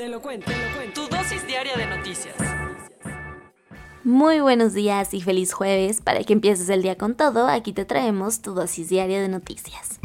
[0.00, 1.02] Te lo cuento, te lo cuento.
[1.02, 2.34] Tu dosis diaria de noticias.
[4.02, 6.00] Muy buenos días y feliz jueves.
[6.00, 10.00] Para que empieces el día con todo, aquí te traemos tu dosis diaria de noticias.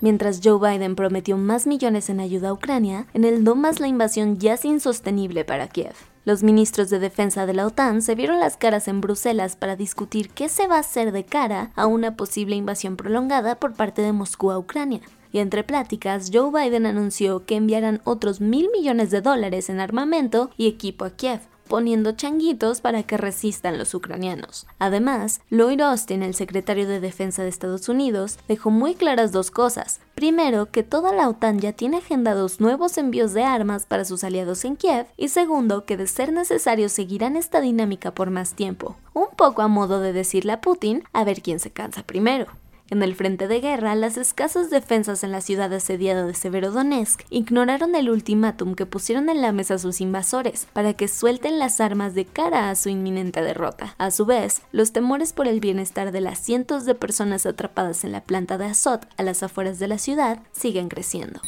[0.00, 4.38] Mientras Joe Biden prometió más millones en ayuda a Ucrania, en el Donbass la invasión
[4.38, 5.96] ya es insostenible para Kiev.
[6.24, 10.30] Los ministros de defensa de la OTAN se vieron las caras en Bruselas para discutir
[10.30, 14.12] qué se va a hacer de cara a una posible invasión prolongada por parte de
[14.12, 15.00] Moscú a Ucrania.
[15.32, 20.50] Y entre pláticas, Joe Biden anunció que enviarán otros mil millones de dólares en armamento
[20.56, 24.66] y equipo a Kiev, poniendo changuitos para que resistan los ucranianos.
[24.78, 30.00] Además, Lloyd Austin, el secretario de Defensa de Estados Unidos, dejó muy claras dos cosas.
[30.14, 34.64] Primero, que toda la OTAN ya tiene agendados nuevos envíos de armas para sus aliados
[34.64, 38.96] en Kiev, y segundo, que de ser necesario seguirán esta dinámica por más tiempo.
[39.12, 42.46] Un poco a modo de decirle a Putin a ver quién se cansa primero.
[42.88, 47.96] En el frente de guerra, las escasas defensas en la ciudad asediada de Severodonetsk ignoraron
[47.96, 52.26] el ultimátum que pusieron en la mesa sus invasores para que suelten las armas de
[52.26, 53.96] cara a su inminente derrota.
[53.98, 58.12] A su vez, los temores por el bienestar de las cientos de personas atrapadas en
[58.12, 61.40] la planta de Azot a las afueras de la ciudad siguen creciendo.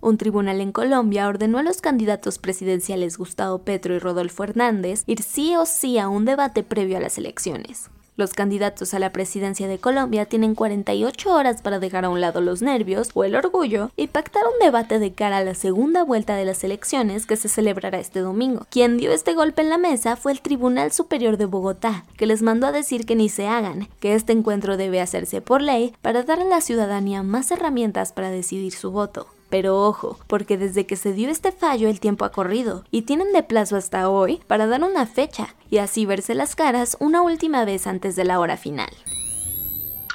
[0.00, 5.22] Un tribunal en Colombia ordenó a los candidatos presidenciales Gustavo Petro y Rodolfo Hernández ir
[5.22, 7.91] sí o sí a un debate previo a las elecciones.
[8.14, 12.42] Los candidatos a la presidencia de Colombia tienen 48 horas para dejar a un lado
[12.42, 16.36] los nervios o el orgullo y pactar un debate de cara a la segunda vuelta
[16.36, 18.66] de las elecciones que se celebrará este domingo.
[18.68, 22.42] Quien dio este golpe en la mesa fue el Tribunal Superior de Bogotá, que les
[22.42, 26.22] mandó a decir que ni se hagan, que este encuentro debe hacerse por ley para
[26.22, 29.26] dar a la ciudadanía más herramientas para decidir su voto.
[29.52, 33.34] Pero ojo, porque desde que se dio este fallo el tiempo ha corrido y tienen
[33.34, 37.66] de plazo hasta hoy para dar una fecha y así verse las caras una última
[37.66, 38.88] vez antes de la hora final.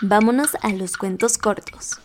[0.02, 2.00] Vámonos a los cuentos cortos.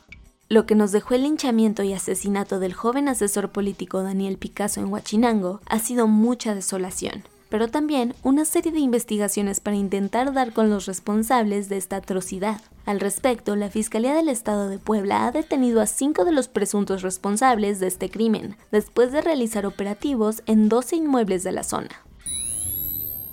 [0.51, 4.93] Lo que nos dejó el linchamiento y asesinato del joven asesor político Daniel Picasso en
[4.93, 10.71] Huachinango ha sido mucha desolación, pero también una serie de investigaciones para intentar dar con
[10.71, 12.63] los responsables de esta atrocidad.
[12.87, 17.03] Al respecto, la Fiscalía del Estado de Puebla ha detenido a cinco de los presuntos
[17.03, 21.91] responsables de este crimen, después de realizar operativos en 12 inmuebles de la zona.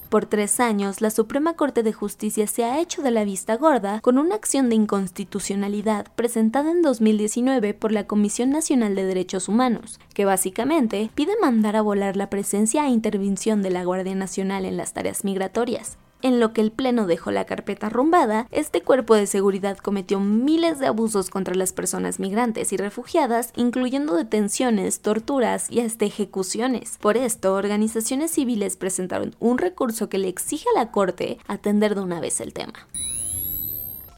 [0.10, 4.02] Por tres años, la Suprema Corte de Justicia se ha hecho de la vista gorda
[4.02, 10.00] con una acción de inconstitucionalidad presentada en 2019 por la Comisión Nacional de Derechos Humanos,
[10.16, 14.78] que básicamente pide mandar a volar la presencia e intervención de la Guardia Nacional en
[14.78, 16.00] las tareas migratorias.
[16.22, 20.78] En lo que el Pleno dejó la carpeta arrumbada, este cuerpo de seguridad cometió miles
[20.78, 26.98] de abusos contra las personas migrantes y refugiadas, incluyendo detenciones, torturas y hasta ejecuciones.
[27.00, 32.02] Por esto, organizaciones civiles presentaron un recurso que le exige a la Corte atender de
[32.02, 32.88] una vez el tema.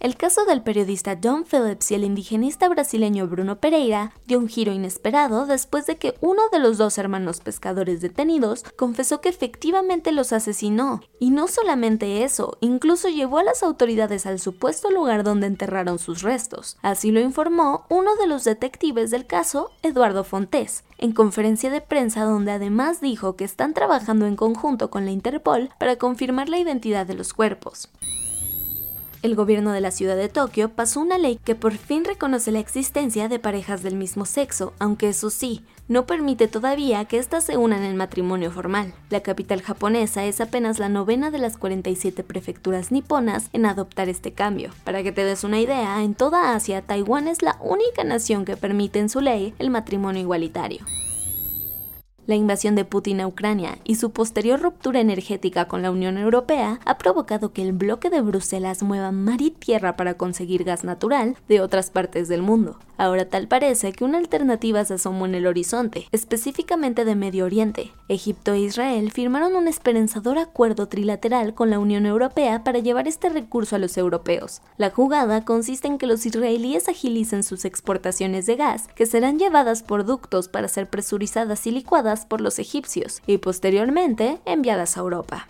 [0.01, 4.71] El caso del periodista John Phillips y el indigenista brasileño Bruno Pereira dio un giro
[4.71, 10.33] inesperado después de que uno de los dos hermanos pescadores detenidos confesó que efectivamente los
[10.33, 11.01] asesinó.
[11.19, 16.23] Y no solamente eso, incluso llevó a las autoridades al supuesto lugar donde enterraron sus
[16.23, 16.77] restos.
[16.81, 22.23] Así lo informó uno de los detectives del caso, Eduardo Fontés, en conferencia de prensa
[22.23, 27.05] donde además dijo que están trabajando en conjunto con la Interpol para confirmar la identidad
[27.05, 27.87] de los cuerpos
[29.21, 32.59] el gobierno de la ciudad de Tokio pasó una ley que por fin reconoce la
[32.59, 37.57] existencia de parejas del mismo sexo, aunque eso sí, no permite todavía que éstas se
[37.57, 38.93] unan en matrimonio formal.
[39.09, 44.31] La capital japonesa es apenas la novena de las 47 prefecturas niponas en adoptar este
[44.31, 44.71] cambio.
[44.83, 48.57] Para que te des una idea, en toda Asia, Taiwán es la única nación que
[48.57, 50.79] permite en su ley el matrimonio igualitario.
[52.27, 56.79] La invasión de Putin a Ucrania y su posterior ruptura energética con la Unión Europea
[56.85, 61.35] ha provocado que el bloque de Bruselas mueva mar y tierra para conseguir gas natural
[61.47, 62.77] de otras partes del mundo.
[62.97, 67.91] Ahora tal parece que una alternativa se asomó en el horizonte, específicamente de Medio Oriente.
[68.07, 73.29] Egipto e Israel firmaron un esperanzador acuerdo trilateral con la Unión Europea para llevar este
[73.29, 74.61] recurso a los europeos.
[74.77, 79.81] La jugada consiste en que los israelíes agilicen sus exportaciones de gas, que serán llevadas
[79.81, 85.47] por ductos para ser presurizadas y licuadas por los egipcios y posteriormente enviadas a Europa.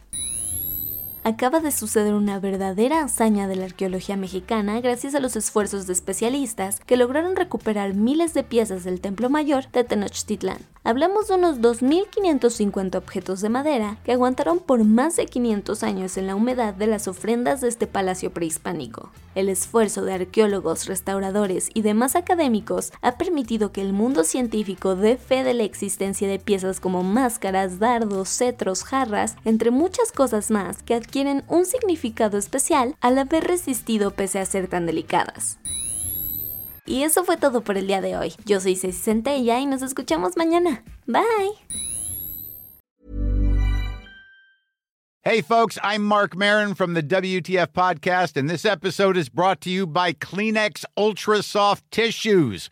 [1.24, 5.94] acaba de suceder una verdadera hazaña de la arqueología mexicana gracias a los esfuerzos de
[5.94, 10.71] especialistas que lograron recuperar miles de piezas del Templo Mayor de Tenochtitlán.
[10.84, 16.26] Hablamos de unos 2.550 objetos de madera que aguantaron por más de 500 años en
[16.26, 19.12] la humedad de las ofrendas de este palacio prehispánico.
[19.36, 25.18] El esfuerzo de arqueólogos, restauradores y demás académicos ha permitido que el mundo científico dé
[25.18, 30.82] fe de la existencia de piezas como máscaras, dardos, cetros, jarras, entre muchas cosas más
[30.82, 35.60] que adquieren un significado especial al haber resistido pese a ser tan delicadas.
[36.86, 38.34] Y eso fue todo por el día de hoy.
[38.46, 40.84] Yo soy Ceci Centella y nos escuchamos mañana.
[41.06, 41.54] Bye.
[45.24, 49.70] Hey, folks, I'm Mark Marin from the WTF Podcast, and this episode is brought to
[49.70, 52.72] you by Kleenex Ultra Soft Tissues,